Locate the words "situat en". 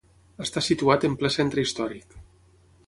0.67-1.19